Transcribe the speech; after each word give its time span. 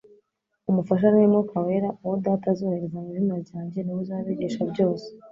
"Umufasha 0.69 1.05
ni 1.09 1.19
we 1.21 1.27
Mwuka 1.33 1.55
wera, 1.65 1.89
uwo 2.03 2.15
Data 2.25 2.45
azohereza 2.53 2.97
mu 3.05 3.09
izina 3.15 3.35
ryanjye, 3.43 3.79
ni 3.81 3.91
we 3.95 3.99
uzabigisha 4.03 4.61
byose." 4.71 5.07